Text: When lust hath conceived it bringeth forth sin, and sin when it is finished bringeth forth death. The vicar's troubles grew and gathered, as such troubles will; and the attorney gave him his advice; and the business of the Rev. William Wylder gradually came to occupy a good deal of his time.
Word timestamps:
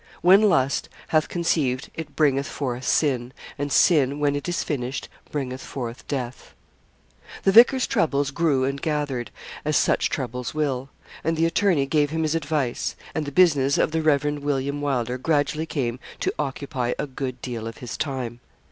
When 0.23 0.41
lust 0.49 0.89
hath 1.09 1.29
conceived 1.29 1.91
it 1.93 2.15
bringeth 2.15 2.47
forth 2.47 2.85
sin, 2.85 3.33
and 3.59 3.71
sin 3.71 4.19
when 4.19 4.35
it 4.35 4.49
is 4.49 4.63
finished 4.63 5.07
bringeth 5.31 5.61
forth 5.61 6.07
death. 6.07 6.55
The 7.43 7.51
vicar's 7.51 7.85
troubles 7.85 8.31
grew 8.31 8.63
and 8.63 8.81
gathered, 8.81 9.29
as 9.63 9.77
such 9.77 10.09
troubles 10.09 10.55
will; 10.55 10.89
and 11.23 11.37
the 11.37 11.45
attorney 11.45 11.85
gave 11.85 12.09
him 12.09 12.23
his 12.23 12.33
advice; 12.33 12.95
and 13.13 13.25
the 13.27 13.31
business 13.31 13.77
of 13.77 13.91
the 13.91 14.01
Rev. 14.01 14.39
William 14.41 14.81
Wylder 14.81 15.19
gradually 15.19 15.67
came 15.67 15.99
to 16.21 16.33
occupy 16.39 16.95
a 16.97 17.05
good 17.05 17.39
deal 17.43 17.67
of 17.67 17.77
his 17.77 17.95
time. 17.95 18.39